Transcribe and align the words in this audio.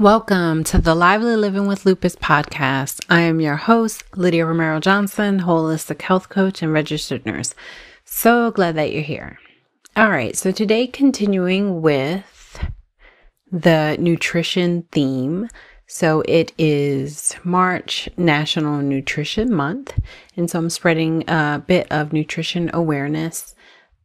Welcome 0.00 0.64
to 0.64 0.78
the 0.78 0.96
Lively 0.96 1.36
Living 1.36 1.68
with 1.68 1.86
Lupus 1.86 2.16
podcast. 2.16 3.06
I 3.08 3.20
am 3.20 3.40
your 3.40 3.54
host, 3.54 4.02
Lydia 4.16 4.44
Romero 4.44 4.80
Johnson, 4.80 5.42
holistic 5.42 6.02
health 6.02 6.28
coach 6.28 6.62
and 6.62 6.72
registered 6.72 7.24
nurse. 7.24 7.54
So 8.04 8.50
glad 8.50 8.74
that 8.74 8.90
you're 8.90 9.02
here. 9.02 9.38
All 9.94 10.10
right, 10.10 10.36
so 10.36 10.50
today, 10.50 10.88
continuing 10.88 11.80
with 11.80 12.58
the 13.52 13.96
nutrition 14.00 14.82
theme. 14.90 15.48
So 15.86 16.24
it 16.26 16.52
is 16.58 17.36
March 17.44 18.08
National 18.16 18.82
Nutrition 18.82 19.54
Month, 19.54 19.96
and 20.36 20.50
so 20.50 20.58
I'm 20.58 20.70
spreading 20.70 21.22
a 21.28 21.62
bit 21.64 21.86
of 21.92 22.12
nutrition 22.12 22.68
awareness 22.74 23.54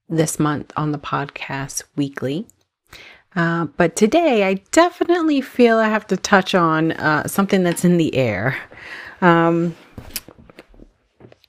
this 0.07 0.37
month 0.37 0.71
on 0.77 0.91
the 0.91 0.99
podcast 0.99 1.81
weekly. 1.95 2.45
Uh, 3.35 3.65
but 3.77 3.95
today, 3.95 4.43
I 4.43 4.55
definitely 4.71 5.41
feel 5.41 5.77
I 5.77 5.89
have 5.89 6.07
to 6.07 6.17
touch 6.17 6.55
on 6.55 6.93
uh, 6.93 7.27
something 7.27 7.63
that's 7.63 7.85
in 7.85 7.97
the 7.97 8.15
air. 8.15 8.57
Um, 9.21 9.75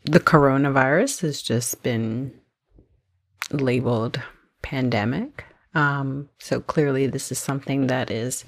the 0.04 0.20
coronavirus 0.20 1.22
has 1.22 1.40
just 1.40 1.82
been 1.82 2.32
labeled 3.50 4.20
pandemic. 4.62 5.44
Um, 5.74 6.28
so 6.38 6.60
clearly, 6.60 7.06
this 7.06 7.32
is 7.32 7.38
something 7.38 7.86
that 7.86 8.10
is 8.10 8.44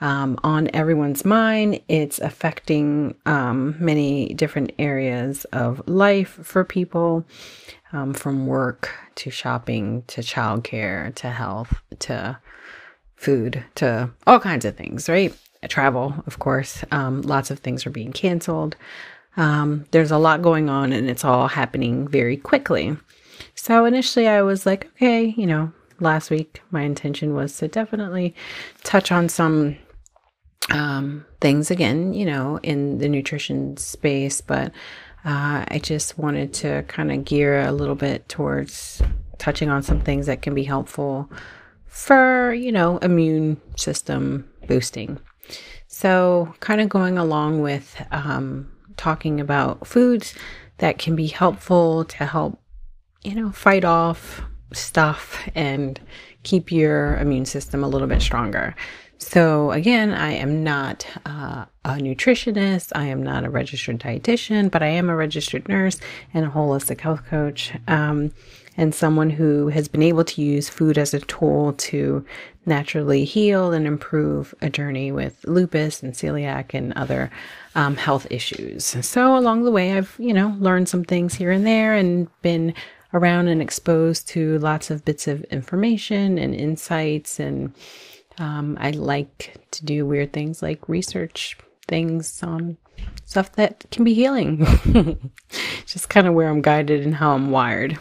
um, 0.00 0.38
on 0.44 0.70
everyone's 0.74 1.24
mind. 1.24 1.80
It's 1.88 2.18
affecting 2.20 3.16
um, 3.26 3.74
many 3.80 4.34
different 4.34 4.72
areas 4.78 5.44
of 5.46 5.86
life 5.88 6.38
for 6.42 6.64
people, 6.64 7.24
um, 7.92 8.14
from 8.14 8.46
work 8.46 8.90
to 9.16 9.30
shopping 9.30 10.04
to 10.08 10.20
childcare 10.20 11.14
to 11.16 11.30
health 11.30 11.74
to 12.00 12.38
food 13.18 13.64
to 13.74 14.08
all 14.26 14.38
kinds 14.40 14.64
of 14.64 14.76
things, 14.76 15.08
right? 15.08 15.34
Travel, 15.68 16.14
of 16.26 16.38
course. 16.38 16.84
Um, 16.92 17.22
lots 17.22 17.50
of 17.50 17.58
things 17.58 17.84
are 17.84 17.90
being 17.90 18.12
canceled. 18.12 18.76
Um, 19.36 19.86
there's 19.90 20.12
a 20.12 20.18
lot 20.18 20.40
going 20.40 20.68
on 20.68 20.92
and 20.92 21.10
it's 21.10 21.24
all 21.24 21.48
happening 21.48 22.06
very 22.06 22.36
quickly. 22.36 22.96
So 23.56 23.84
initially 23.84 24.28
I 24.28 24.42
was 24.42 24.66
like, 24.66 24.86
okay, 24.96 25.34
you 25.36 25.46
know, 25.46 25.72
last 25.98 26.30
week 26.30 26.62
my 26.70 26.82
intention 26.82 27.34
was 27.34 27.56
to 27.58 27.66
definitely 27.66 28.34
touch 28.84 29.10
on 29.10 29.28
some 29.28 29.76
um, 30.70 31.26
things 31.40 31.72
again, 31.72 32.12
you 32.14 32.24
know, 32.24 32.60
in 32.62 32.98
the 32.98 33.08
nutrition 33.08 33.76
space, 33.78 34.40
but 34.40 34.68
uh, 35.24 35.64
I 35.66 35.80
just 35.82 36.18
wanted 36.18 36.54
to 36.54 36.84
kind 36.84 37.10
of 37.10 37.24
gear 37.24 37.62
a 37.62 37.72
little 37.72 37.96
bit 37.96 38.28
towards 38.28 39.02
touching 39.38 39.70
on 39.70 39.82
some 39.82 40.00
things 40.00 40.26
that 40.26 40.42
can 40.42 40.54
be 40.54 40.64
helpful 40.64 41.28
for, 41.88 42.54
you 42.54 42.72
know, 42.72 42.98
immune 42.98 43.60
system 43.76 44.48
boosting. 44.66 45.18
So, 45.86 46.54
kind 46.60 46.80
of 46.80 46.88
going 46.88 47.18
along 47.18 47.62
with 47.62 48.00
um, 48.12 48.70
talking 48.96 49.40
about 49.40 49.86
foods 49.86 50.34
that 50.78 50.98
can 50.98 51.16
be 51.16 51.26
helpful 51.26 52.04
to 52.04 52.26
help, 52.26 52.60
you 53.24 53.34
know, 53.34 53.50
fight 53.50 53.84
off 53.84 54.42
stuff 54.72 55.48
and 55.54 55.98
keep 56.42 56.70
your 56.70 57.16
immune 57.16 57.46
system 57.46 57.82
a 57.82 57.88
little 57.88 58.06
bit 58.06 58.22
stronger. 58.22 58.74
So, 59.18 59.72
again, 59.72 60.12
I 60.12 60.32
am 60.32 60.62
not 60.62 61.04
uh, 61.26 61.64
a 61.84 61.90
nutritionist, 61.94 62.92
I 62.94 63.06
am 63.06 63.22
not 63.22 63.44
a 63.44 63.50
registered 63.50 63.98
dietitian, 63.98 64.70
but 64.70 64.82
I 64.82 64.86
am 64.86 65.10
a 65.10 65.16
registered 65.16 65.68
nurse 65.68 65.98
and 66.32 66.46
a 66.46 66.50
holistic 66.50 67.00
health 67.00 67.24
coach. 67.26 67.72
Um, 67.88 68.32
and 68.78 68.94
someone 68.94 69.28
who 69.28 69.68
has 69.68 69.88
been 69.88 70.04
able 70.04 70.24
to 70.24 70.40
use 70.40 70.68
food 70.68 70.96
as 70.96 71.12
a 71.12 71.18
tool 71.18 71.72
to 71.74 72.24
naturally 72.64 73.24
heal 73.24 73.72
and 73.72 73.88
improve 73.88 74.54
a 74.62 74.70
journey 74.70 75.10
with 75.10 75.44
lupus 75.46 76.00
and 76.00 76.14
celiac 76.14 76.74
and 76.74 76.92
other 76.92 77.28
um, 77.74 77.96
health 77.96 78.28
issues. 78.30 78.84
So 79.04 79.36
along 79.36 79.64
the 79.64 79.72
way, 79.72 79.94
I've, 79.94 80.14
you 80.18 80.32
know, 80.32 80.56
learned 80.60 80.88
some 80.88 81.02
things 81.02 81.34
here 81.34 81.50
and 81.50 81.66
there 81.66 81.94
and 81.94 82.28
been 82.42 82.72
around 83.12 83.48
and 83.48 83.60
exposed 83.60 84.28
to 84.28 84.58
lots 84.60 84.92
of 84.92 85.04
bits 85.04 85.26
of 85.26 85.42
information 85.44 86.38
and 86.38 86.54
insights. 86.54 87.40
And 87.40 87.74
um, 88.38 88.78
I 88.80 88.92
like 88.92 89.56
to 89.72 89.84
do 89.84 90.06
weird 90.06 90.32
things 90.32 90.62
like 90.62 90.88
research 90.88 91.58
things 91.88 92.44
on 92.44 92.76
stuff 93.24 93.50
that 93.52 93.86
can 93.90 94.04
be 94.04 94.14
healing. 94.14 94.64
Just 95.86 96.10
kind 96.10 96.28
of 96.28 96.34
where 96.34 96.48
I'm 96.48 96.62
guided 96.62 97.04
and 97.04 97.16
how 97.16 97.32
I'm 97.32 97.50
wired 97.50 97.98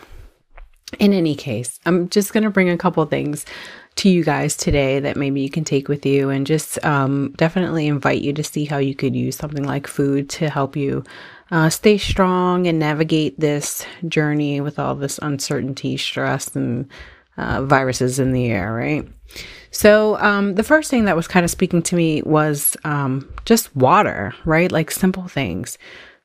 in 0.99 1.13
any 1.13 1.35
case, 1.35 1.79
I'm 1.85 2.09
just 2.09 2.33
going 2.33 2.43
to 2.43 2.49
bring 2.49 2.69
a 2.69 2.77
couple 2.77 3.03
things 3.05 3.45
to 3.97 4.09
you 4.09 4.23
guys 4.23 4.55
today 4.55 4.99
that 4.99 5.17
maybe 5.17 5.41
you 5.41 5.49
can 5.49 5.63
take 5.63 5.87
with 5.87 6.05
you 6.05 6.29
and 6.29 6.45
just 6.45 6.83
um, 6.85 7.33
definitely 7.35 7.87
invite 7.87 8.21
you 8.21 8.31
to 8.33 8.43
see 8.43 8.65
how 8.65 8.77
you 8.77 8.95
could 8.95 9.15
use 9.15 9.35
something 9.35 9.63
like 9.63 9.87
food 9.87 10.29
to 10.29 10.49
help 10.49 10.75
you 10.75 11.03
uh, 11.49 11.69
stay 11.69 11.97
strong 11.97 12.67
and 12.67 12.77
navigate 12.77 13.39
this 13.39 13.85
journey 14.07 14.61
with 14.61 14.77
all 14.79 14.95
this 14.95 15.17
uncertainty, 15.19 15.97
stress, 15.97 16.55
and 16.55 16.87
uh, 17.37 17.63
viruses 17.63 18.19
in 18.19 18.33
the 18.33 18.47
air, 18.47 18.73
right? 18.73 19.07
So, 19.71 20.17
um, 20.19 20.55
the 20.55 20.63
first 20.63 20.89
thing 20.89 21.05
that 21.05 21.15
was 21.15 21.27
kind 21.27 21.43
of 21.43 21.51
speaking 21.51 21.81
to 21.83 21.95
me 21.95 22.21
was 22.21 22.77
um, 22.83 23.31
just 23.45 23.75
water, 23.75 24.33
right? 24.45 24.71
Like 24.71 24.91
simple 24.91 25.27
things 25.27 25.77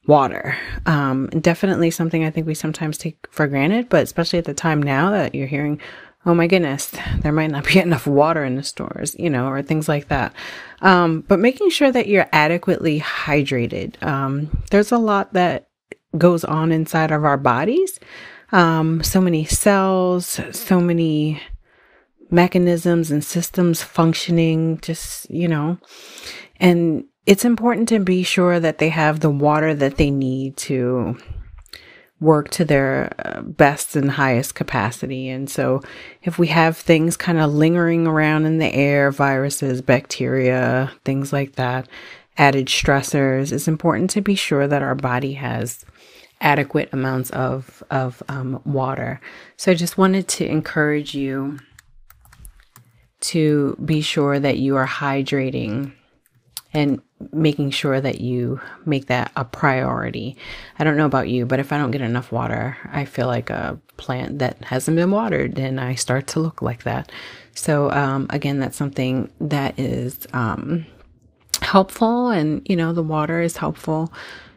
water. 0.07 0.57
Um, 0.87 1.29
definitely 1.29 1.91
something 1.91 2.25
I 2.25 2.31
think 2.31 2.47
we 2.47 2.55
sometimes 2.55 2.99
take 2.99 3.29
for 3.31 3.47
granted, 3.47 3.89
but 3.89 4.03
especially 4.03 4.39
at 4.39 4.45
the 4.45 4.55
time 4.55 4.83
now 4.83 5.11
that 5.11 5.35
you're 5.35 5.47
hearing, 5.47 5.81
oh 6.27 6.35
my 6.35 6.47
goodness, 6.47 6.93
there 7.21 7.33
might 7.33 7.51
not 7.51 7.67
be 7.67 7.79
enough 7.81 8.07
water 8.07 8.45
in 8.45 8.57
the 8.57 8.63
stores, 8.63 9.15
you 9.19 9.31
know, 9.31 9.49
or 9.49 9.63
things 9.63 9.89
like 9.89 10.09
that. 10.09 10.33
Um, 10.81 11.21
but 11.23 11.39
making 11.39 11.71
sure 11.71 11.93
that 11.93 12.09
you're 12.09 12.29
adequately 12.33 13.01
hydrated. 13.01 14.03
Um, 14.03 14.63
there's 14.71 14.93
a 14.93 14.99
lot 14.99 15.33
that 15.35 15.69
goes 16.19 16.45
on 16.45 16.73
inside 16.73 17.11
of 17.11 17.25
our 17.25 17.39
bodies. 17.39 17.99
Um, 18.51 19.03
so 19.03 19.21
many 19.21 19.45
cells, 19.45 20.41
so 20.51 20.81
many 20.81 21.41
mechanisms 22.31 23.11
and 23.11 23.25
systems 23.25 23.83
functioning, 23.83 24.79
just, 24.81 25.31
you 25.31 25.49
know, 25.49 25.79
and 26.57 27.05
it's 27.27 27.45
important 27.45 27.89
to 27.91 28.01
be 28.01 28.23
sure 28.23 28.59
that 28.59 28.79
they 28.79 28.89
have 28.89 29.21
the 29.21 29.31
water 29.31 29.75
that 29.75 29.97
they 29.97 30.11
need 30.11 30.57
to 30.57 31.17
work 32.21 32.49
to 32.51 32.65
their 32.65 33.13
uh, 33.19 33.43
best 33.43 33.97
and 33.97 34.13
highest 34.13 34.55
capacity. 34.55 35.29
And 35.29 35.51
so, 35.51 35.83
if 36.23 36.39
we 36.39 36.47
have 36.49 36.77
things 36.77 37.17
kind 37.17 37.39
of 37.39 37.53
lingering 37.53 38.07
around 38.07 38.47
in 38.47 38.59
the 38.59 38.73
air, 38.73 39.11
viruses, 39.11 39.83
bacteria, 39.83 40.91
things 41.05 41.33
like 41.33 41.57
that, 41.57 41.89
added 42.39 42.67
stressors, 42.67 43.53
it's 43.53 43.69
important 43.69 44.11
to 44.11 44.21
be 44.21 44.35
sure 44.35 44.67
that 44.67 44.83
our 44.83 44.95
body 44.95 45.35
has 45.35 45.85
adequate 46.41 46.89
amounts 46.93 47.31
of 47.31 47.83
of 47.91 48.23
um, 48.29 48.61
water. 48.65 49.21
So, 49.57 49.73
I 49.73 49.75
just 49.75 49.99
wanted 49.99 50.29
to 50.29 50.47
encourage 50.47 51.15
you 51.15 51.59
to 53.21 53.77
be 53.85 54.01
sure 54.01 54.41
that 54.41 54.59
you 54.59 54.77
are 54.77 54.87
hydrating 54.87 55.93
and 56.75 57.01
making 57.33 57.71
sure 57.71 58.01
that 58.01 58.21
you 58.21 58.61
make 58.85 59.07
that 59.07 59.31
a 59.37 59.45
priority. 59.45 60.37
I 60.79 60.85
don't 60.85 60.97
know 60.97 61.07
about 61.07 61.29
you, 61.29 61.47
but 61.47 61.61
if 61.61 61.73
I 61.73 61.79
don't 61.79 61.91
get 61.91 62.01
enough 62.01 62.33
water, 62.33 62.77
I 62.91 63.05
feel 63.05 63.27
like 63.27 63.51
a 63.51 63.79
plant 63.97 64.39
that 64.39 64.63
hasn't 64.65 64.97
been 64.97 65.11
watered 65.11 65.59
and 65.59 65.81
I 65.81 65.95
start 65.95 66.27
to 66.29 66.41
look 66.41 66.63
like 66.63 66.85
that. 66.85 67.13
So, 67.55 67.91
um, 67.91 68.27
again, 68.31 68.59
that's 68.59 68.77
something 68.77 69.31
that 69.41 69.79
is 69.79 70.27
um, 70.33 70.87
helpful. 71.61 72.31
And, 72.31 72.67
you 72.69 72.77
know, 72.77 72.93
the 72.93 73.03
water 73.03 73.41
is 73.43 73.59
helpful, 73.59 74.13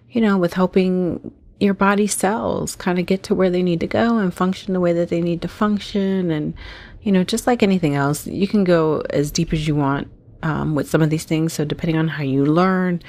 you 0.10 0.22
know, 0.22 0.38
with 0.38 0.54
helping 0.54 1.32
your 1.60 1.74
body 1.74 2.08
cells 2.08 2.76
kind 2.76 3.00
of 3.00 3.06
get 3.06 3.24
to 3.24 3.36
where 3.36 3.50
they 3.50 3.64
need 3.64 3.80
to 3.82 3.88
go 3.88 4.18
and 4.18 4.34
function 4.34 4.74
the 4.74 4.80
way 4.80 4.94
that 4.94 5.10
they 5.10 5.22
need 5.22 5.42
to 5.42 5.48
function. 5.48 6.32
And, 6.32 6.54
you 7.02 7.12
know, 7.12 7.24
just 7.24 7.46
like 7.46 7.62
anything 7.62 7.96
else, 7.96 8.26
you 8.26 8.48
can 8.48 8.64
go 8.64 9.04
as 9.10 9.32
deep 9.32 9.52
as 9.54 9.68
you 9.68 9.76
want 9.76 10.10
um, 10.46 10.76
with 10.76 10.88
some 10.88 11.02
of 11.02 11.10
these 11.10 11.26
things. 11.26 11.54
So, 11.54 11.66
depending 11.66 11.98
on 11.98 12.08
how 12.08 12.24
you 12.24 12.46
learn, 12.46 13.02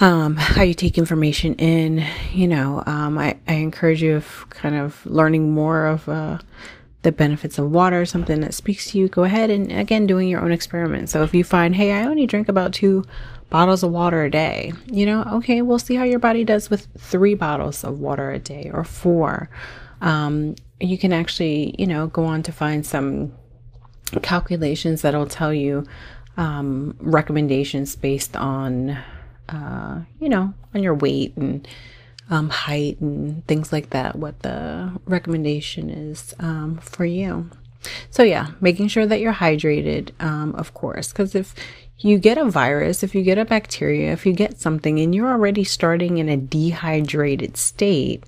um, 0.00 0.36
how 0.36 0.62
you 0.62 0.74
take 0.74 0.98
information 0.98 1.54
in, 1.54 2.04
you 2.32 2.48
know, 2.48 2.82
um, 2.86 3.16
I, 3.16 3.38
I 3.46 3.54
encourage 3.54 4.02
you 4.02 4.16
of 4.16 4.46
kind 4.50 4.74
of 4.74 5.06
learning 5.06 5.52
more 5.52 5.86
of 5.86 6.08
uh, 6.08 6.38
the 7.02 7.12
benefits 7.12 7.56
of 7.58 7.70
water, 7.70 8.04
something 8.04 8.40
that 8.40 8.52
speaks 8.52 8.90
to 8.90 8.98
you. 8.98 9.08
Go 9.08 9.22
ahead 9.22 9.48
and 9.48 9.70
again, 9.70 10.06
doing 10.08 10.28
your 10.28 10.40
own 10.40 10.50
experiment. 10.50 11.08
So, 11.08 11.22
if 11.22 11.32
you 11.32 11.44
find, 11.44 11.76
hey, 11.76 11.92
I 11.92 12.04
only 12.04 12.26
drink 12.26 12.48
about 12.48 12.72
two 12.72 13.04
bottles 13.48 13.84
of 13.84 13.92
water 13.92 14.24
a 14.24 14.30
day, 14.30 14.72
you 14.86 15.06
know, 15.06 15.22
okay, 15.34 15.62
we'll 15.62 15.78
see 15.78 15.94
how 15.94 16.02
your 16.02 16.18
body 16.18 16.42
does 16.42 16.68
with 16.68 16.88
three 16.98 17.34
bottles 17.34 17.84
of 17.84 18.00
water 18.00 18.32
a 18.32 18.40
day 18.40 18.72
or 18.74 18.82
four. 18.82 19.48
Um, 20.00 20.56
you 20.80 20.98
can 20.98 21.12
actually, 21.12 21.76
you 21.78 21.86
know, 21.86 22.08
go 22.08 22.24
on 22.24 22.42
to 22.42 22.50
find 22.50 22.84
some 22.84 23.32
calculations 24.22 25.02
that'll 25.02 25.26
tell 25.26 25.54
you 25.54 25.86
um, 26.36 26.96
recommendations 26.98 27.96
based 27.96 28.36
on, 28.36 28.98
uh, 29.48 30.02
you 30.20 30.28
know, 30.28 30.52
on 30.74 30.82
your 30.82 30.94
weight 30.94 31.36
and 31.36 31.66
um, 32.30 32.48
height 32.50 33.00
and 33.00 33.46
things 33.46 33.72
like 33.72 33.90
that, 33.90 34.16
what 34.16 34.40
the 34.40 34.92
recommendation 35.06 35.90
is 35.90 36.34
um, 36.40 36.78
for 36.78 37.04
you. 37.04 37.50
So, 38.10 38.22
yeah, 38.22 38.48
making 38.60 38.88
sure 38.88 39.06
that 39.06 39.20
you're 39.20 39.34
hydrated, 39.34 40.10
um, 40.20 40.54
of 40.54 40.72
course, 40.72 41.12
because 41.12 41.34
if 41.34 41.54
you 41.98 42.18
get 42.18 42.38
a 42.38 42.44
virus, 42.46 43.02
if 43.02 43.14
you 43.14 43.22
get 43.22 43.38
a 43.38 43.44
bacteria, 43.44 44.12
if 44.12 44.24
you 44.24 44.32
get 44.32 44.58
something 44.58 44.98
and 44.98 45.14
you're 45.14 45.30
already 45.30 45.64
starting 45.64 46.18
in 46.18 46.28
a 46.28 46.36
dehydrated 46.36 47.56
state, 47.56 48.24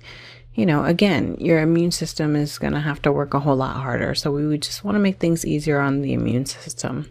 you 0.53 0.65
know, 0.65 0.85
again, 0.85 1.35
your 1.39 1.59
immune 1.59 1.91
system 1.91 2.35
is 2.35 2.57
going 2.57 2.73
to 2.73 2.79
have 2.79 3.01
to 3.03 3.11
work 3.11 3.33
a 3.33 3.39
whole 3.39 3.55
lot 3.55 3.77
harder. 3.77 4.13
So, 4.13 4.31
we 4.31 4.45
would 4.45 4.61
just 4.61 4.83
want 4.83 4.95
to 4.95 4.99
make 4.99 5.17
things 5.17 5.45
easier 5.45 5.79
on 5.79 6.01
the 6.01 6.13
immune 6.13 6.45
system. 6.45 7.09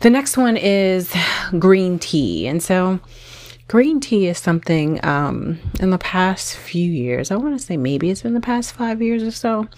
The 0.00 0.08
next 0.08 0.38
one 0.38 0.56
is 0.56 1.14
green 1.58 1.98
tea. 1.98 2.46
And 2.46 2.62
so, 2.62 3.00
green 3.68 4.00
tea 4.00 4.28
is 4.28 4.38
something 4.38 5.04
um, 5.04 5.58
in 5.78 5.90
the 5.90 5.98
past 5.98 6.56
few 6.56 6.90
years, 6.90 7.30
I 7.30 7.36
want 7.36 7.58
to 7.58 7.64
say 7.64 7.76
maybe 7.76 8.10
it's 8.10 8.22
been 8.22 8.32
the 8.32 8.40
past 8.40 8.72
five 8.72 9.02
years 9.02 9.22
or 9.22 9.30
so, 9.30 9.68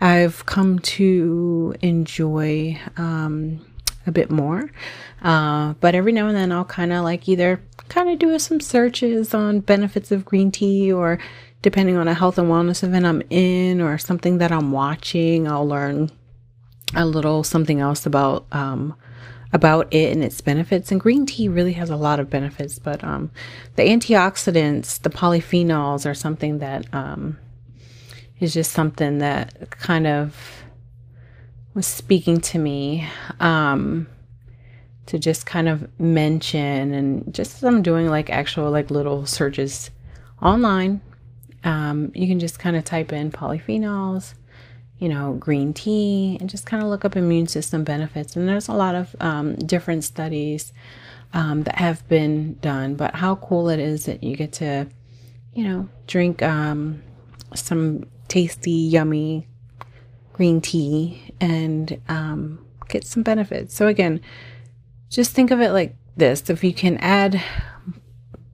I've 0.00 0.46
come 0.46 0.78
to 0.78 1.74
enjoy 1.82 2.80
um, 2.96 3.64
a 4.06 4.10
bit 4.10 4.30
more. 4.30 4.70
Uh, 5.20 5.74
but 5.74 5.94
every 5.94 6.12
now 6.12 6.26
and 6.26 6.36
then 6.36 6.52
I'll 6.52 6.64
kind 6.64 6.90
of 6.90 7.04
like 7.04 7.28
either 7.28 7.60
kind 7.88 8.08
of 8.08 8.18
do 8.18 8.38
some 8.38 8.60
searches 8.60 9.34
on 9.34 9.60
benefits 9.60 10.10
of 10.10 10.24
green 10.24 10.50
tea 10.50 10.90
or 10.90 11.18
depending 11.60 11.98
on 11.98 12.08
a 12.08 12.14
health 12.14 12.38
and 12.38 12.48
wellness 12.48 12.82
event 12.82 13.04
I'm 13.04 13.22
in 13.28 13.82
or 13.82 13.98
something 13.98 14.38
that 14.38 14.52
I'm 14.52 14.72
watching, 14.72 15.46
I'll 15.46 15.68
learn 15.68 16.10
a 16.94 17.04
little 17.04 17.44
something 17.44 17.80
else 17.80 18.06
about 18.06 18.46
um, 18.52 18.94
about 19.52 19.92
it 19.92 20.12
and 20.12 20.22
its 20.22 20.40
benefits. 20.40 20.90
And 20.90 21.00
green 21.00 21.26
tea 21.26 21.48
really 21.48 21.72
has 21.72 21.90
a 21.90 21.96
lot 21.96 22.20
of 22.20 22.30
benefits, 22.30 22.78
but 22.78 23.02
um, 23.02 23.30
the 23.76 23.82
antioxidants, 23.82 25.00
the 25.00 25.10
polyphenols, 25.10 26.08
are 26.08 26.14
something 26.14 26.58
that 26.58 26.92
um, 26.94 27.38
is 28.38 28.54
just 28.54 28.72
something 28.72 29.18
that 29.18 29.70
kind 29.70 30.06
of 30.06 30.64
was 31.74 31.86
speaking 31.86 32.40
to 32.40 32.58
me 32.58 33.06
um, 33.38 34.06
to 35.06 35.18
just 35.18 35.46
kind 35.46 35.68
of 35.68 35.88
mention 36.00 36.92
and 36.94 37.34
just 37.34 37.62
I'm 37.62 37.82
doing 37.82 38.08
like 38.08 38.30
actual 38.30 38.70
like 38.70 38.90
little 38.90 39.26
searches 39.26 39.90
online. 40.42 41.00
Um, 41.62 42.10
you 42.14 42.26
can 42.26 42.38
just 42.38 42.58
kind 42.58 42.76
of 42.76 42.84
type 42.84 43.12
in 43.12 43.30
polyphenols, 43.30 44.34
you 45.00 45.08
know, 45.08 45.32
green 45.32 45.72
tea, 45.72 46.36
and 46.40 46.48
just 46.48 46.66
kind 46.66 46.82
of 46.82 46.88
look 46.88 47.04
up 47.04 47.16
immune 47.16 47.48
system 47.48 47.82
benefits. 47.82 48.36
And 48.36 48.48
there's 48.48 48.68
a 48.68 48.74
lot 48.74 48.94
of 48.94 49.16
um, 49.18 49.56
different 49.56 50.04
studies 50.04 50.72
um, 51.32 51.62
that 51.64 51.76
have 51.76 52.06
been 52.08 52.54
done. 52.60 52.94
But 52.94 53.16
how 53.16 53.36
cool 53.36 53.70
it 53.70 53.80
is 53.80 54.04
that 54.04 54.22
you 54.22 54.36
get 54.36 54.52
to, 54.54 54.86
you 55.54 55.64
know, 55.64 55.88
drink 56.06 56.42
um, 56.42 57.02
some 57.54 58.04
tasty, 58.28 58.70
yummy 58.70 59.48
green 60.34 60.60
tea 60.60 61.34
and 61.40 62.00
um, 62.08 62.64
get 62.88 63.04
some 63.04 63.22
benefits. 63.22 63.74
So, 63.74 63.86
again, 63.86 64.20
just 65.08 65.32
think 65.32 65.50
of 65.50 65.60
it 65.60 65.72
like 65.72 65.96
this 66.16 66.48
if 66.50 66.62
you 66.62 66.74
can 66.74 66.98
add 66.98 67.42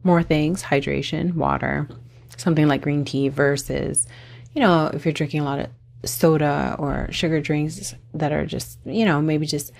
more 0.05 0.23
things 0.23 0.63
hydration, 0.63 1.35
water, 1.35 1.89
something 2.37 2.69
like 2.69 2.83
green 2.83 3.05
tea 3.05 3.29
versus, 3.29 4.07
you 4.55 4.61
know, 4.61 4.91
if 4.95 5.05
you're 5.05 5.13
drinking 5.13 5.41
a 5.41 5.45
lot 5.45 5.59
of 5.59 5.69
soda 6.05 6.77
or 6.79 7.09
sugar 7.11 7.41
drinks 7.41 7.95
that 8.15 8.33
are 8.33 8.47
just, 8.47 8.79
you 8.85 9.05
know, 9.05 9.21
maybe 9.21 9.47
just 9.47 9.73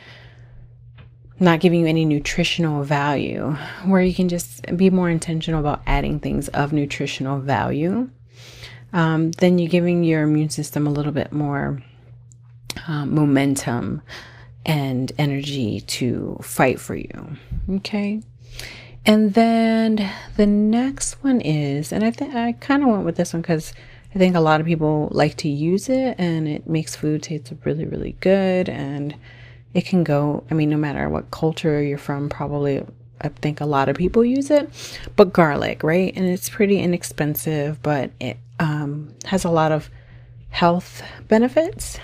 not 1.39 1.61
giving 1.61 1.81
you 1.81 1.87
any 1.87 2.05
nutritional 2.05 2.83
value, 2.83 3.55
where 3.85 4.01
you 4.01 4.15
can 4.15 4.29
just 4.29 4.63
be 4.77 4.89
more 4.91 5.11
intentional 5.11 5.61
about 5.61 5.83
adding 5.87 6.19
things 6.19 6.49
of 6.49 6.73
nutritional 6.73 7.39
value, 7.39 8.09
um, 8.93 9.33
then 9.33 9.59
you're 9.59 9.69
giving 9.69 10.03
your 10.03 10.23
immune 10.23 10.49
system 10.49 10.87
a 10.87 10.91
little 10.91 11.13
bit 11.13 11.33
more 11.33 11.83
um, 12.87 13.15
momentum 13.15 14.01
and 14.65 15.13
energy 15.19 15.81
to 15.83 16.39
fight 16.43 16.81
for 16.81 16.95
you. 16.95 17.37
Okay. 17.69 18.23
And 19.05 19.35
then 19.35 20.11
the 20.37 20.47
next 20.47 21.23
one 21.23 21.41
is, 21.41 21.93
and 21.93 22.03
I 22.03 22.11
think 22.11 22.35
I 22.35 22.53
kind 22.53 22.83
of 22.83 22.89
went 22.89 23.05
with 23.05 23.17
this 23.17 23.33
one 23.33 23.43
because 23.43 23.73
I 24.17 24.19
think 24.19 24.35
a 24.35 24.41
lot 24.41 24.63
of 24.63 24.67
people 24.67 25.09
like 25.13 25.37
to 25.37 25.49
use 25.51 25.91
it 25.91 26.15
and 26.17 26.49
it 26.49 26.67
makes 26.67 26.97
food 26.97 27.23
taste 27.23 27.53
really, 27.65 27.85
really 27.85 28.17
good. 28.21 28.67
And 28.67 29.15
it 29.75 29.85
can 29.85 30.05
go, 30.05 30.43
I 30.51 30.55
mean, 30.55 30.71
no 30.71 30.79
matter 30.79 31.07
what 31.11 31.31
culture 31.31 31.83
you're 31.83 31.99
from, 31.99 32.31
probably 32.31 32.83
I 33.21 33.29
think 33.29 33.61
a 33.61 33.67
lot 33.67 33.91
of 33.91 33.97
people 33.97 34.25
use 34.25 34.51
it. 34.51 34.71
But 35.17 35.35
garlic, 35.35 35.83
right? 35.83 36.15
And 36.17 36.25
it's 36.25 36.49
pretty 36.49 36.79
inexpensive, 36.79 37.83
but 37.83 38.11
it 38.19 38.39
um, 38.59 39.13
has 39.27 39.45
a 39.45 39.51
lot 39.51 39.71
of 39.71 39.91
health 40.49 41.03
benefits 41.29 41.99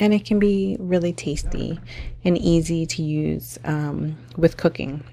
and 0.00 0.14
it 0.14 0.24
can 0.24 0.38
be 0.38 0.78
really 0.80 1.12
tasty 1.12 1.78
and 2.24 2.38
easy 2.38 2.86
to 2.86 3.02
use 3.02 3.58
um, 3.66 4.16
with 4.38 4.56
cooking. 4.56 5.04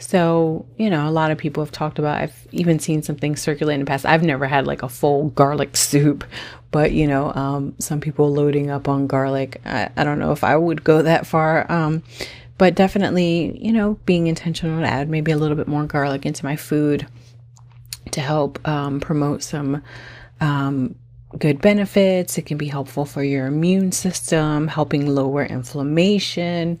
So, 0.00 0.64
you 0.78 0.88
know, 0.88 1.06
a 1.06 1.12
lot 1.12 1.30
of 1.30 1.36
people 1.36 1.62
have 1.62 1.70
talked 1.70 1.98
about, 1.98 2.20
I've 2.20 2.48
even 2.52 2.78
seen 2.78 3.02
something 3.02 3.36
circulate 3.36 3.74
in 3.74 3.80
the 3.80 3.86
past. 3.86 4.06
I've 4.06 4.22
never 4.22 4.46
had 4.46 4.66
like 4.66 4.82
a 4.82 4.88
full 4.88 5.28
garlic 5.30 5.76
soup, 5.76 6.24
but, 6.70 6.92
you 6.92 7.06
know, 7.06 7.32
um, 7.34 7.74
some 7.78 8.00
people 8.00 8.32
loading 8.32 8.70
up 8.70 8.88
on 8.88 9.06
garlic. 9.06 9.60
I, 9.66 9.90
I, 9.96 10.04
don't 10.04 10.18
know 10.18 10.32
if 10.32 10.42
I 10.42 10.56
would 10.56 10.82
go 10.84 11.02
that 11.02 11.26
far. 11.26 11.70
Um, 11.70 12.02
but 12.56 12.74
definitely, 12.74 13.58
you 13.62 13.72
know, 13.72 13.98
being 14.06 14.26
intentional 14.26 14.80
to 14.80 14.86
add 14.86 15.08
maybe 15.08 15.32
a 15.32 15.36
little 15.36 15.56
bit 15.56 15.68
more 15.68 15.84
garlic 15.84 16.24
into 16.24 16.44
my 16.44 16.56
food 16.56 17.06
to 18.12 18.20
help 18.20 18.66
um, 18.66 19.00
promote 19.00 19.42
some 19.42 19.82
um, 20.40 20.94
good 21.38 21.60
benefits. 21.60 22.38
It 22.38 22.46
can 22.46 22.56
be 22.56 22.68
helpful 22.68 23.04
for 23.04 23.22
your 23.22 23.46
immune 23.46 23.92
system, 23.92 24.68
helping 24.68 25.06
lower 25.06 25.44
inflammation, 25.44 26.80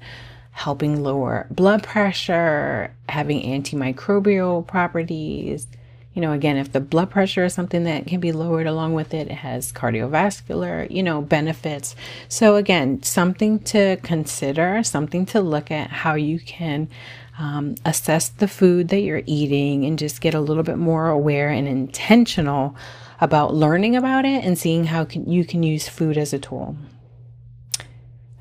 helping 0.60 1.02
lower 1.02 1.46
blood 1.50 1.82
pressure, 1.82 2.94
having 3.08 3.40
antimicrobial 3.40 4.66
properties. 4.66 5.66
You 6.12 6.20
know, 6.20 6.32
again, 6.32 6.58
if 6.58 6.72
the 6.72 6.80
blood 6.80 7.08
pressure 7.08 7.46
is 7.46 7.54
something 7.54 7.84
that 7.84 8.06
can 8.06 8.20
be 8.20 8.32
lowered 8.32 8.66
along 8.66 8.92
with 8.92 9.14
it, 9.14 9.28
it 9.28 9.36
has 9.36 9.72
cardiovascular, 9.72 10.90
you 10.90 11.02
know, 11.02 11.22
benefits. 11.22 11.96
So, 12.28 12.56
again, 12.56 13.02
something 13.02 13.60
to 13.60 13.96
consider, 14.02 14.82
something 14.82 15.24
to 15.26 15.40
look 15.40 15.70
at 15.70 15.88
how 15.88 16.14
you 16.14 16.38
can 16.38 16.90
um, 17.38 17.76
assess 17.86 18.28
the 18.28 18.48
food 18.48 18.88
that 18.88 19.00
you're 19.00 19.22
eating 19.24 19.86
and 19.86 19.98
just 19.98 20.20
get 20.20 20.34
a 20.34 20.40
little 20.40 20.62
bit 20.62 20.76
more 20.76 21.08
aware 21.08 21.48
and 21.48 21.66
intentional 21.66 22.76
about 23.18 23.54
learning 23.54 23.96
about 23.96 24.26
it 24.26 24.44
and 24.44 24.58
seeing 24.58 24.84
how 24.84 25.06
can, 25.06 25.26
you 25.30 25.46
can 25.46 25.62
use 25.62 25.88
food 25.88 26.18
as 26.18 26.34
a 26.34 26.38
tool. 26.38 26.76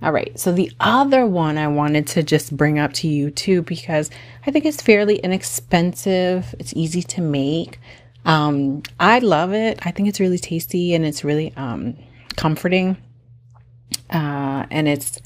All 0.02 0.14
right, 0.14 0.40
so 0.40 0.54
the 0.54 0.72
other 0.80 1.26
one 1.26 1.58
I 1.58 1.68
wanted 1.68 2.08
to 2.08 2.24
just 2.24 2.56
bring 2.56 2.80
up 2.80 2.94
to 2.94 3.08
you 3.10 3.32
too, 3.32 3.64
because 3.64 4.10
I 4.48 4.52
think 4.52 4.64
it's 4.66 4.82
fairly 4.82 5.18
inexpensive, 5.18 6.56
it's 6.58 6.74
easy 6.74 7.02
to 7.04 7.22
make. 7.22 7.80
Um, 8.24 8.84
I 9.00 9.20
love 9.20 9.54
it. 9.54 9.80
I 9.86 9.92
think 9.92 10.08
it's 10.08 10.20
really 10.20 10.38
tasty 10.38 10.94
and 10.94 11.06
it's 11.06 11.24
really 11.26 11.54
um, 11.58 11.98
comforting. 12.38 12.96
Uh, 14.10 14.66
and 14.72 14.88
it's, 14.88 15.20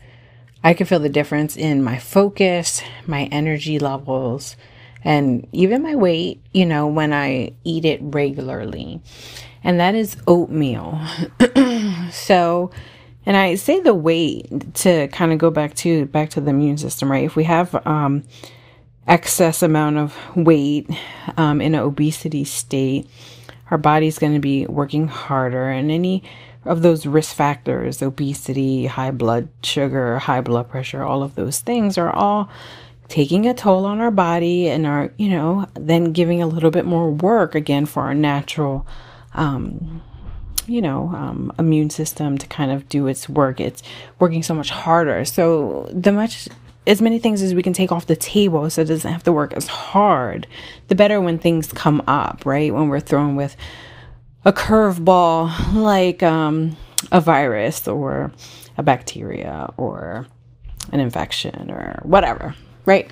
I 0.64 0.74
can 0.74 0.88
feel 0.88 1.00
the 1.00 1.10
difference 1.10 1.56
in 1.56 1.84
my 1.84 2.00
focus, 2.00 2.82
my 3.06 3.26
energy 3.26 3.78
levels, 3.78 4.56
and 5.04 5.48
even 5.52 5.84
my 5.84 5.96
weight, 5.96 6.42
you 6.54 6.66
know, 6.66 6.88
when 6.88 7.14
I 7.14 7.54
eat 7.64 7.86
it 7.86 8.00
regularly. 8.02 9.02
And 9.64 9.80
that 9.80 9.96
is 9.96 10.18
oatmeal. 10.28 11.00
so, 12.12 12.72
and 13.26 13.38
I 13.38 13.56
say 13.56 13.80
the 13.80 13.94
weight 13.94 14.74
to 14.76 15.08
kind 15.10 15.32
of 15.32 15.38
go 15.38 15.50
back 15.50 15.76
to 15.76 16.06
back 16.08 16.30
to 16.32 16.42
the 16.42 16.50
immune 16.50 16.78
system, 16.78 17.12
right? 17.12 17.24
If 17.24 17.36
we 17.36 17.46
have 17.46 17.76
um, 17.88 18.24
excess 19.08 19.62
amount 19.62 19.98
of 19.98 20.16
weight 20.36 20.90
um, 21.38 21.62
in 21.62 21.76
an 21.76 21.82
obesity 21.82 22.44
state, 22.44 23.08
our 23.72 23.78
body's 23.78 24.20
going 24.20 24.34
to 24.34 24.40
be 24.40 24.66
working 24.68 25.08
harder, 25.08 25.70
and 25.70 25.92
any 25.92 26.24
of 26.66 26.82
those 26.82 27.06
risk 27.06 27.36
factors, 27.36 28.02
obesity, 28.02 28.86
high 28.86 29.12
blood 29.12 29.50
sugar, 29.64 30.20
high 30.20 30.42
blood 30.42 30.70
pressure, 30.70 31.04
all 31.04 31.24
of 31.24 31.36
those 31.36 31.60
things 31.60 31.98
are 31.98 32.12
all 32.12 32.50
taking 33.10 33.46
a 33.46 33.54
toll 33.54 33.86
on 33.86 34.00
our 34.00 34.12
body 34.12 34.70
and 34.70 34.88
are, 34.88 35.12
you 35.18 35.30
know, 35.30 35.68
then 35.74 36.14
giving 36.14 36.42
a 36.42 36.48
little 36.48 36.72
bit 36.72 36.86
more 36.86 37.12
work 37.12 37.54
again 37.54 37.86
for 37.86 38.04
our 38.04 38.14
natural, 38.14 38.88
um, 39.34 40.02
you 40.68 40.82
know, 40.82 41.10
um, 41.16 41.52
immune 41.60 41.90
system 41.90 42.38
to 42.38 42.48
kind 42.48 42.72
of 42.72 42.88
do 42.90 43.08
its 43.08 43.28
work. 43.28 43.60
It's 43.60 43.84
working 44.20 44.44
so 44.44 44.54
much 44.54 44.70
harder. 44.70 45.26
So 45.26 45.90
the 45.92 46.12
much 46.12 46.48
as 46.86 47.02
many 47.02 47.20
things 47.20 47.42
as 47.42 47.54
we 47.54 47.64
can 47.64 47.74
take 47.74 47.92
off 47.92 48.08
the 48.08 48.16
table 48.16 48.70
so 48.70 48.82
it 48.82 48.86
doesn't 48.86 49.12
have 49.12 49.24
to 49.24 49.32
work 49.32 49.54
as 49.54 49.68
hard, 49.68 50.48
the 50.88 50.96
better 50.96 51.22
when 51.22 51.40
things 51.40 51.72
come 51.72 52.02
up, 52.08 52.46
right? 52.46 52.74
When 52.74 52.90
we're 52.90 53.00
thrown 53.00 53.36
with 53.36 53.56
a 54.46 54.52
curveball 54.52 55.74
like 55.74 56.22
um, 56.24 56.76
a 57.12 57.22
virus 57.22 57.88
or 57.88 58.32
a 58.78 58.84
bacteria 58.84 59.72
or 59.78 60.28
an 60.92 61.00
infection 61.00 61.72
or 61.72 62.00
whatever, 62.04 62.56
right? 62.86 63.10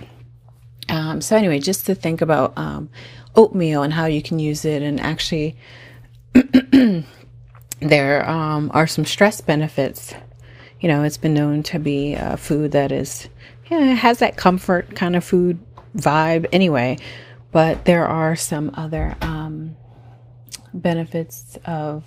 Um, 0.89 1.22
so, 1.22 1.38
anyway, 1.38 1.60
just 1.60 1.86
to 1.86 1.96
think 1.96 2.22
about 2.22 2.58
um, 2.58 2.89
oatmeal 3.36 3.84
and 3.84 3.93
how 3.93 4.05
you 4.05 4.22
can 4.22 4.39
use 4.39 4.65
it 4.65 4.81
and 4.81 5.00
actually 5.00 5.55
there 7.81 8.27
um, 8.29 8.71
are 8.73 8.88
some 8.88 9.05
stress 9.05 9.41
benefits. 9.41 10.13
You 10.79 10.88
know, 10.88 11.03
it's 11.03 11.17
been 11.17 11.33
known 11.33 11.63
to 11.63 11.79
be 11.79 12.13
a 12.13 12.38
food 12.38 12.71
that 12.71 12.91
is, 12.91 13.27
yeah, 13.69 13.91
it 13.91 13.95
has 13.95 14.19
that 14.19 14.38
comfort 14.38 14.95
kind 14.95 15.15
of 15.15 15.23
food 15.23 15.59
vibe 15.95 16.47
anyway. 16.51 16.97
But 17.51 17.85
there 17.85 18.07
are 18.07 18.35
some 18.35 18.71
other 18.75 19.15
um, 19.21 19.75
benefits 20.73 21.57
of 21.65 22.05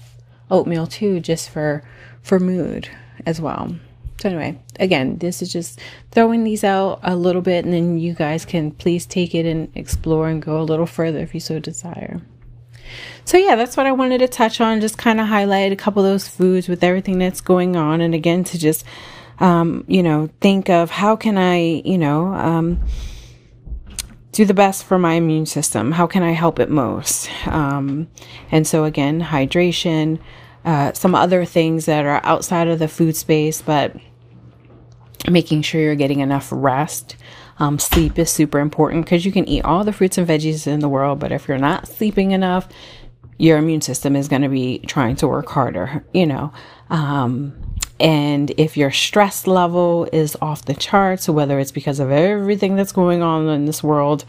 oatmeal 0.50 0.86
too, 0.86 1.20
just 1.20 1.50
for 1.50 1.82
for 2.22 2.40
mood 2.40 2.88
as 3.26 3.40
well. 3.40 3.76
So 4.20 4.28
anyway, 4.30 4.58
again, 4.80 5.18
this 5.18 5.42
is 5.42 5.52
just 5.52 5.80
throwing 6.12 6.44
these 6.44 6.64
out 6.64 7.00
a 7.02 7.16
little 7.16 7.42
bit, 7.42 7.64
and 7.64 7.74
then 7.74 7.98
you 7.98 8.14
guys 8.14 8.44
can 8.44 8.70
please 8.70 9.04
take 9.04 9.34
it 9.34 9.44
and 9.44 9.70
explore 9.74 10.28
and 10.28 10.40
go 10.40 10.60
a 10.60 10.62
little 10.62 10.86
further 10.86 11.18
if 11.18 11.34
you 11.34 11.40
so 11.40 11.58
desire. 11.58 12.22
So 13.24 13.36
yeah, 13.36 13.56
that's 13.56 13.76
what 13.76 13.86
I 13.86 13.92
wanted 13.92 14.18
to 14.18 14.28
touch 14.28 14.60
on. 14.60 14.80
Just 14.80 14.98
kind 14.98 15.20
of 15.20 15.26
highlight 15.26 15.72
a 15.72 15.76
couple 15.76 16.04
of 16.04 16.10
those 16.10 16.28
foods 16.28 16.68
with 16.68 16.84
everything 16.84 17.18
that's 17.18 17.40
going 17.40 17.76
on, 17.76 18.00
and 18.00 18.14
again 18.14 18.44
to 18.44 18.58
just 18.58 18.84
um, 19.40 19.84
you 19.88 20.02
know 20.02 20.28
think 20.40 20.68
of 20.68 20.90
how 20.90 21.16
can 21.16 21.38
I 21.38 21.82
you 21.84 21.98
know 21.98 22.34
um, 22.34 22.80
do 24.32 24.44
the 24.44 24.54
best 24.54 24.84
for 24.84 24.98
my 24.98 25.14
immune 25.14 25.46
system. 25.46 25.92
How 25.92 26.06
can 26.06 26.22
I 26.22 26.32
help 26.32 26.58
it 26.58 26.70
most? 26.70 27.30
Um, 27.46 28.08
and 28.50 28.66
so 28.66 28.84
again, 28.84 29.20
hydration. 29.20 30.20
Uh, 30.64 30.92
some 30.94 31.14
other 31.14 31.44
things 31.44 31.84
that 31.84 32.06
are 32.06 32.22
outside 32.24 32.68
of 32.68 32.78
the 32.78 32.88
food 32.88 33.14
space, 33.14 33.60
but 33.60 33.94
making 35.28 35.62
sure 35.62 35.80
you're 35.80 35.94
getting 35.94 36.20
enough 36.20 36.48
rest. 36.50 37.16
Um, 37.58 37.78
sleep 37.78 38.18
is 38.18 38.30
super 38.30 38.58
important 38.58 39.04
because 39.04 39.24
you 39.24 39.32
can 39.32 39.48
eat 39.48 39.64
all 39.64 39.84
the 39.84 39.92
fruits 39.92 40.18
and 40.18 40.26
veggies 40.26 40.66
in 40.66 40.80
the 40.80 40.88
world, 40.88 41.20
but 41.20 41.32
if 41.32 41.46
you're 41.46 41.58
not 41.58 41.86
sleeping 41.86 42.32
enough, 42.32 42.68
your 43.38 43.58
immune 43.58 43.80
system 43.80 44.16
is 44.16 44.28
going 44.28 44.42
to 44.42 44.48
be 44.48 44.78
trying 44.80 45.16
to 45.16 45.28
work 45.28 45.48
harder, 45.48 46.04
you 46.12 46.26
know. 46.26 46.52
Um, 46.90 47.54
and 48.00 48.50
if 48.58 48.76
your 48.76 48.90
stress 48.90 49.46
level 49.46 50.08
is 50.12 50.36
off 50.42 50.64
the 50.64 50.74
charts, 50.74 51.28
whether 51.28 51.58
it's 51.58 51.72
because 51.72 52.00
of 52.00 52.10
everything 52.10 52.76
that's 52.76 52.92
going 52.92 53.22
on 53.22 53.48
in 53.48 53.66
this 53.66 53.82
world, 53.82 54.24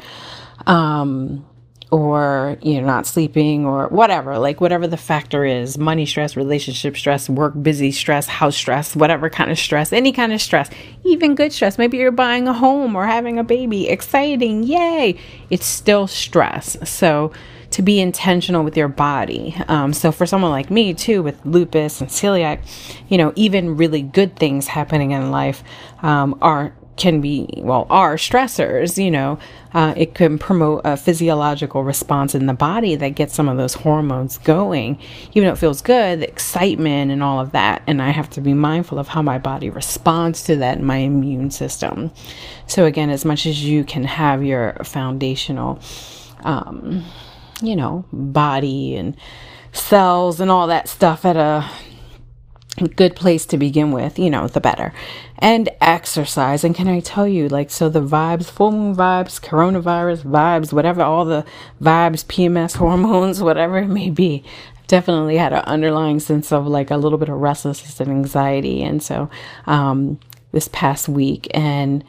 um, 0.68 1.46
or 1.92 2.58
you're 2.62 2.82
not 2.82 3.06
sleeping 3.06 3.66
or 3.66 3.88
whatever, 3.88 4.38
like 4.38 4.60
whatever 4.60 4.88
the 4.88 4.98
factor 4.98 5.46
is 5.46 5.78
money 5.78 6.06
stress, 6.06 6.36
relationship 6.36 6.98
stress, 6.98 7.30
work 7.30 7.54
busy 7.62 7.92
stress, 7.92 8.28
house 8.28 8.56
stress, 8.56 8.96
whatever 8.96 9.30
kind 9.30 9.52
of 9.52 9.60
stress, 9.60 9.94
any 9.94 10.12
kind 10.12 10.34
of 10.34 10.42
stress, 10.42 10.70
even 11.04 11.36
good 11.36 11.54
stress. 11.54 11.78
Maybe 11.78 11.98
you're 11.98 12.12
buying 12.12 12.48
a 12.48 12.54
home 12.54 12.96
or 12.96 13.06
having 13.06 13.38
a 13.38 13.44
baby, 13.44 13.88
exciting, 13.88 14.64
yay! 14.64 15.16
It's 15.50 15.66
still 15.66 16.08
stress. 16.08 16.78
So, 16.90 17.32
to 17.72 17.82
be 17.82 18.00
intentional 18.00 18.64
with 18.64 18.78
your 18.78 18.88
body. 18.88 19.54
Um, 19.68 19.92
so 19.92 20.10
for 20.14 20.26
someone 20.26 20.52
like 20.52 20.72
me 20.72 20.94
too, 20.94 21.22
with 21.22 21.46
lupus 21.46 22.00
and 22.00 22.10
celiac, 22.10 22.60
you 23.10 23.18
know, 23.18 23.34
even 23.36 23.76
really 23.76 24.02
good 24.02 24.38
things 24.38 24.68
happening 24.68 25.12
in 25.12 25.30
life 25.30 25.62
um, 26.02 26.38
are 26.42 26.74
can 26.98 27.20
be 27.20 27.48
well 27.58 27.86
are 27.90 28.16
stressors 28.16 29.04
you 29.04 29.12
know 29.12 29.38
uh, 29.76 29.94
it 29.98 30.16
can 30.16 30.40
promote 30.40 30.80
a 30.86 30.96
physiological 30.96 31.84
response 31.84 32.34
in 32.34 32.46
the 32.46 32.54
body 32.54 32.96
that 32.96 33.10
gets 33.10 33.34
some 33.34 33.50
of 33.50 33.58
those 33.58 33.74
hormones 33.74 34.38
going. 34.38 34.98
Even 35.34 35.48
though 35.48 35.54
it 35.54 35.58
feels 35.58 35.82
good 35.82 36.22
the 36.22 36.30
excitement 36.30 37.12
and 37.12 37.22
all 37.22 37.42
of 37.42 37.52
that. 37.52 37.82
And 37.86 38.02
i 38.02 38.10
have 38.12 38.30
to 38.32 38.42
be 38.42 38.54
mindful 38.54 38.98
of 38.98 39.10
how 39.10 39.22
my 39.22 39.38
body 39.38 39.70
responds 39.70 40.44
to 40.44 40.56
that 40.56 40.78
in 40.78 40.86
my 40.86 40.98
immune 41.00 41.52
system. 41.52 42.12
So 42.68 42.86
again 42.86 43.10
as 43.10 43.26
much 43.26 43.46
as 43.46 43.66
you 43.66 43.84
can 43.84 44.06
have 44.06 44.46
your 44.46 44.78
foundational 44.86 45.82
um, 46.46 47.04
you 47.62 47.76
know 47.76 48.06
body 48.14 48.96
and 48.96 49.18
cells 49.74 50.40
and 50.40 50.50
all 50.50 50.68
that 50.68 50.88
stuff 50.88 51.26
at 51.26 51.36
a 51.36 51.70
good 52.84 53.16
place 53.16 53.46
to 53.48 53.58
begin 53.58 53.92
with, 53.92 54.20
you 54.20 54.30
know, 54.30 54.48
the 54.48 54.60
better. 54.60 54.94
And 55.40 55.70
exercise. 55.82 56.64
And 56.64 56.76
can 56.76 56.88
I 56.88 57.00
tell 57.00 57.28
you, 57.28 57.48
like, 57.48 57.72
so 57.72 57.90
the 57.90 58.02
vibes, 58.02 58.46
full 58.46 58.72
moon 58.72 58.96
vibes, 58.96 59.40
coronavirus 59.40 60.24
vibes, 60.24 60.74
whatever, 60.74 61.02
all 61.02 61.26
the 61.26 61.46
vibes, 61.82 62.26
PMS 62.26 62.76
hormones, 62.78 63.42
whatever 63.42 63.78
it 63.78 63.88
may 63.88 64.10
be, 64.10 64.44
definitely 64.88 65.38
had 65.38 65.54
an 65.54 65.64
underlying 65.66 66.20
sense 66.20 66.52
of 66.52 66.68
like 66.68 66.92
a 66.92 66.98
little 66.98 67.18
bit 67.18 67.30
of 67.30 67.40
restlessness 67.40 68.00
and 68.00 68.12
anxiety. 68.12 68.84
And 68.84 69.02
so, 69.02 69.30
um, 69.66 70.20
this 70.52 70.68
past 70.68 71.10
week 71.10 71.48
and, 71.54 72.04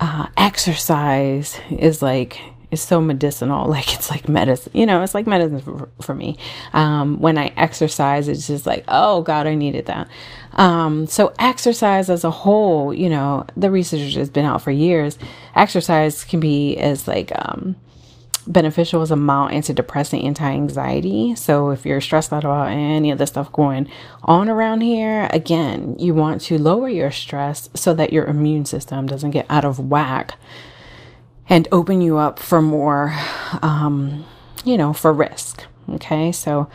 uh, 0.00 0.28
exercise 0.36 1.58
is 1.70 2.02
like, 2.02 2.40
is 2.74 2.82
so 2.82 3.00
medicinal. 3.00 3.68
Like 3.74 3.94
it's 3.94 4.08
like 4.08 4.28
medicine, 4.28 4.72
you 4.74 4.86
know, 4.86 5.02
it's 5.02 5.14
like 5.14 5.26
medicine 5.26 5.60
for, 5.60 5.88
for 6.00 6.14
me. 6.14 6.36
Um, 6.72 7.18
when 7.18 7.36
I 7.38 7.46
exercise, 7.56 8.28
it's 8.28 8.46
just 8.46 8.66
like, 8.66 8.84
oh 8.86 9.22
God, 9.22 9.48
I 9.48 9.54
needed 9.56 9.86
that. 9.86 10.08
Um, 10.52 11.08
so 11.08 11.32
exercise 11.40 12.08
as 12.08 12.22
a 12.22 12.30
whole, 12.30 12.94
you 12.94 13.08
know, 13.08 13.46
the 13.56 13.70
research 13.70 14.14
has 14.14 14.30
been 14.30 14.44
out 14.44 14.62
for 14.62 14.70
years. 14.70 15.18
Exercise 15.56 16.22
can 16.22 16.38
be 16.38 16.76
as 16.76 17.08
like, 17.08 17.32
um, 17.34 17.74
beneficial 18.46 19.02
as 19.02 19.10
a 19.10 19.16
mild 19.16 19.50
antidepressant, 19.50 20.24
anti-anxiety. 20.24 21.34
So 21.34 21.70
if 21.70 21.84
you're 21.86 22.00
stressed 22.00 22.32
out 22.32 22.44
about 22.44 22.68
any 22.68 23.10
of 23.10 23.18
the 23.18 23.26
stuff 23.26 23.50
going 23.52 23.88
on 24.22 24.48
around 24.48 24.82
here, 24.82 25.28
again, 25.32 25.96
you 25.98 26.14
want 26.14 26.42
to 26.42 26.58
lower 26.58 26.88
your 26.88 27.10
stress 27.10 27.70
so 27.74 27.94
that 27.94 28.12
your 28.12 28.26
immune 28.26 28.66
system 28.66 29.06
doesn't 29.06 29.30
get 29.30 29.46
out 29.48 29.64
of 29.64 29.78
whack 29.78 30.38
and 31.48 31.68
open 31.70 32.00
you 32.00 32.16
up 32.16 32.38
for 32.38 32.62
more, 32.62 33.14
um, 33.62 34.24
you 34.64 34.76
know, 34.76 34.92
for 34.92 35.12
risk. 35.12 35.64
Okay, 35.90 36.32
so 36.32 36.68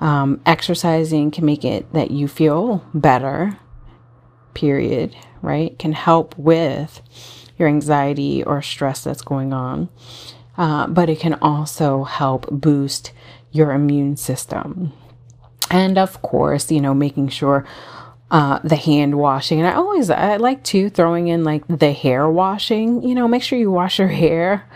um, 0.00 0.40
exercising 0.44 1.30
can 1.30 1.44
make 1.44 1.64
it 1.64 1.92
that 1.92 2.10
you 2.10 2.28
feel 2.28 2.84
better, 2.92 3.56
period, 4.54 5.16
right? 5.42 5.78
Can 5.78 5.92
help 5.92 6.36
with 6.36 7.00
your 7.58 7.68
anxiety 7.68 8.42
or 8.42 8.60
stress 8.62 9.04
that's 9.04 9.22
going 9.22 9.52
on. 9.52 9.88
Uh, 10.58 10.86
but 10.86 11.08
it 11.08 11.20
can 11.20 11.34
also 11.34 12.04
help 12.04 12.48
boost 12.50 13.12
your 13.52 13.72
immune 13.72 14.16
system. 14.16 14.92
And 15.70 15.98
of 15.98 16.22
course, 16.22 16.70
you 16.70 16.80
know, 16.80 16.94
making 16.94 17.28
sure 17.28 17.66
uh, 18.30 18.58
the 18.64 18.76
hand 18.76 19.18
washing. 19.18 19.60
And 19.60 19.68
I 19.68 19.74
always, 19.74 20.10
I 20.10 20.36
like 20.36 20.62
to 20.64 20.90
throwing 20.90 21.28
in 21.28 21.44
like 21.44 21.66
the 21.68 21.92
hair 21.92 22.28
washing, 22.28 23.02
you 23.02 23.14
know, 23.14 23.28
make 23.28 23.42
sure 23.42 23.58
you 23.58 23.70
wash 23.70 23.98
your 23.98 24.08
hair. 24.08 24.68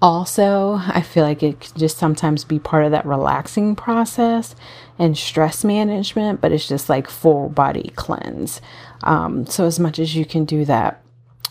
Also, 0.00 0.74
I 0.74 1.00
feel 1.00 1.24
like 1.24 1.42
it 1.42 1.58
can 1.60 1.76
just 1.76 1.98
sometimes 1.98 2.44
be 2.44 2.58
part 2.60 2.84
of 2.84 2.92
that 2.92 3.06
relaxing 3.06 3.74
process 3.74 4.54
and 4.96 5.18
stress 5.18 5.64
management, 5.64 6.40
but 6.40 6.52
it's 6.52 6.68
just 6.68 6.88
like 6.88 7.08
full 7.08 7.48
body 7.48 7.92
cleanse. 7.96 8.60
Um, 9.02 9.46
so, 9.46 9.64
as 9.64 9.80
much 9.80 9.98
as 9.98 10.14
you 10.14 10.24
can 10.24 10.44
do 10.44 10.64
that, 10.66 11.02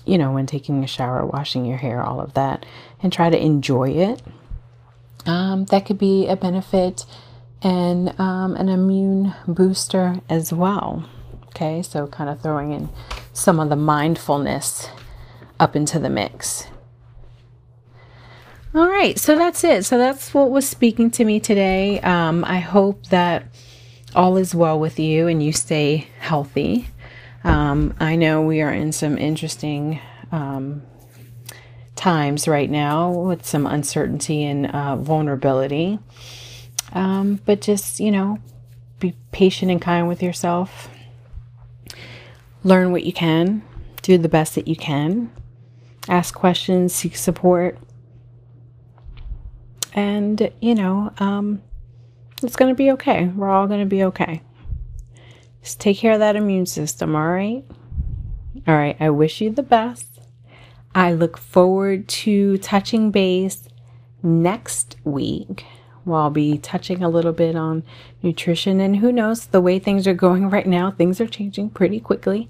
you 0.05 0.17
know, 0.17 0.31
when 0.31 0.45
taking 0.45 0.81
a 0.81 0.87
shower, 0.87 1.25
washing 1.25 1.65
your 1.65 1.77
hair, 1.77 2.01
all 2.01 2.21
of 2.21 2.35
that, 2.35 2.65
and 3.03 3.11
try 3.11 3.29
to 3.29 3.37
enjoy 3.37 3.89
it, 3.89 4.21
um, 5.25 5.65
that 5.65 5.85
could 5.85 5.97
be 5.97 6.27
a 6.27 6.37
benefit 6.37 7.05
and 7.61 8.17
um, 8.17 8.55
an 8.55 8.69
immune 8.69 9.33
booster 9.45 10.21
as 10.29 10.53
well. 10.53 11.05
Okay, 11.57 11.81
so 11.81 12.05
kind 12.05 12.29
of 12.29 12.39
throwing 12.39 12.71
in 12.71 12.87
some 13.33 13.59
of 13.59 13.69
the 13.69 13.75
mindfulness 13.75 14.89
up 15.59 15.75
into 15.75 15.97
the 15.97 16.07
mix. 16.07 16.67
All 18.75 18.87
right, 18.87 19.17
so 19.17 19.35
that's 19.35 19.63
it. 19.63 19.83
So 19.83 19.97
that's 19.97 20.35
what 20.35 20.51
was 20.51 20.69
speaking 20.69 21.09
to 21.09 21.25
me 21.25 21.39
today. 21.39 21.99
Um, 22.01 22.45
I 22.45 22.59
hope 22.59 23.07
that 23.07 23.45
all 24.13 24.37
is 24.37 24.53
well 24.53 24.79
with 24.79 24.99
you 24.99 25.25
and 25.25 25.41
you 25.41 25.51
stay 25.51 26.07
healthy. 26.19 26.89
Um, 27.43 27.95
I 27.99 28.17
know 28.17 28.43
we 28.43 28.61
are 28.61 28.71
in 28.71 28.91
some 28.91 29.17
interesting 29.17 29.99
um, 30.31 30.83
times 31.95 32.47
right 32.47 32.69
now 32.69 33.09
with 33.09 33.47
some 33.47 33.65
uncertainty 33.65 34.43
and 34.43 34.67
uh, 34.67 34.95
vulnerability. 34.95 35.97
Um, 36.93 37.39
but 37.47 37.61
just, 37.61 37.99
you 37.99 38.11
know, 38.11 38.37
be 38.99 39.15
patient 39.31 39.71
and 39.71 39.81
kind 39.81 40.07
with 40.07 40.21
yourself 40.21 40.89
learn 42.67 42.91
what 42.91 43.05
you 43.05 43.13
can, 43.13 43.63
do 44.01 44.17
the 44.17 44.27
best 44.27 44.55
that 44.55 44.67
you 44.67 44.75
can, 44.75 45.31
ask 46.09 46.35
questions, 46.35 46.93
seek 46.93 47.15
support. 47.15 47.77
And, 49.93 50.51
you 50.61 50.75
know, 50.75 51.13
um, 51.17 51.61
it's 52.43 52.57
going 52.57 52.69
to 52.69 52.77
be 52.77 52.91
okay. 52.91 53.27
We're 53.27 53.49
all 53.49 53.67
going 53.67 53.79
to 53.79 53.85
be 53.85 54.03
okay. 54.03 54.41
Just 55.63 55.79
take 55.79 55.97
care 55.97 56.11
of 56.11 56.19
that 56.19 56.35
immune 56.35 56.65
system, 56.65 57.15
all 57.15 57.27
right? 57.27 57.63
All 58.67 58.75
right, 58.75 58.97
I 58.99 59.11
wish 59.11 59.39
you 59.39 59.49
the 59.49 59.63
best. 59.63 60.19
I 60.93 61.13
look 61.13 61.37
forward 61.37 62.07
to 62.09 62.57
touching 62.57 63.11
base 63.11 63.67
next 64.21 64.97
week 65.05 65.65
well, 66.07 66.21
I'll 66.21 66.29
be 66.29 66.57
touching 66.57 67.03
a 67.03 67.09
little 67.09 67.33
bit 67.33 67.55
on 67.55 67.83
nutrition. 68.23 68.79
And 68.79 68.97
who 68.97 69.11
knows, 69.11 69.47
the 69.47 69.61
way 69.61 69.77
things 69.77 70.07
are 70.07 70.13
going 70.13 70.49
right 70.49 70.67
now, 70.67 70.91
things 70.91 71.21
are 71.21 71.27
changing 71.27 71.69
pretty 71.71 71.99
quickly. 71.99 72.49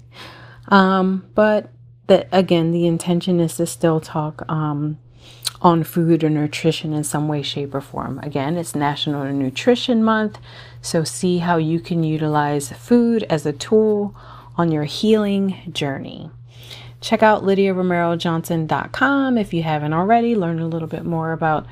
Um, 0.68 1.26
but 1.34 1.70
the, 2.06 2.26
again, 2.32 2.70
the 2.70 2.86
intention 2.86 3.40
is 3.40 3.56
to 3.56 3.66
still 3.66 4.00
talk 4.00 4.42
um, 4.48 4.98
on 5.60 5.82
food 5.82 6.22
or 6.22 6.30
nutrition 6.30 6.92
in 6.92 7.04
some 7.04 7.26
way, 7.28 7.42
shape, 7.42 7.74
or 7.74 7.80
form. 7.80 8.20
Again, 8.20 8.56
it's 8.56 8.74
National 8.74 9.24
Nutrition 9.32 10.04
Month, 10.04 10.38
so 10.80 11.04
see 11.04 11.38
how 11.38 11.56
you 11.56 11.80
can 11.80 12.04
utilize 12.04 12.70
food 12.72 13.24
as 13.24 13.44
a 13.44 13.52
tool 13.52 14.14
on 14.56 14.70
your 14.70 14.84
healing 14.84 15.70
journey. 15.72 16.30
Check 17.00 17.22
out 17.22 17.44
LydiaRomeroJohnson.com 17.44 19.38
if 19.38 19.54
you 19.54 19.62
haven't 19.62 19.92
already. 19.92 20.34
Learn 20.34 20.58
a 20.58 20.66
little 20.66 20.88
bit 20.88 21.04
more 21.04 21.30
about, 21.32 21.66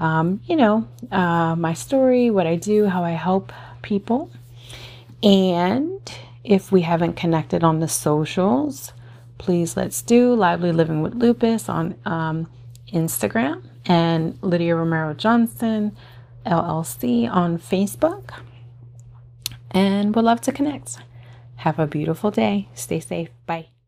um, 0.00 0.40
you 0.46 0.56
know, 0.56 0.88
uh, 1.12 1.54
my 1.56 1.74
story, 1.74 2.30
what 2.30 2.46
I 2.46 2.56
do, 2.56 2.86
how 2.86 3.04
I 3.04 3.10
help 3.10 3.52
people. 3.82 4.30
And 5.22 6.00
if 6.42 6.72
we 6.72 6.80
haven't 6.82 7.14
connected 7.14 7.62
on 7.62 7.80
the 7.80 7.88
socials, 7.88 8.92
please 9.38 9.76
let's 9.76 10.02
do 10.02 10.34
Lively 10.34 10.72
Living 10.72 11.02
with 11.02 11.14
Lupus 11.14 11.68
on 11.68 11.94
um, 12.06 12.46
Instagram 12.92 13.62
and 13.86 14.38
Lydia 14.42 14.74
Romero 14.74 15.14
Johnson 15.14 15.96
LLC 16.46 17.30
on 17.30 17.58
Facebook. 17.58 18.30
And 19.70 20.16
we'd 20.16 20.22
love 20.22 20.40
to 20.42 20.52
connect. 20.52 20.98
Have 21.56 21.78
a 21.78 21.86
beautiful 21.86 22.30
day. 22.30 22.68
Stay 22.74 23.00
safe. 23.00 23.28
Bye. 23.46 23.79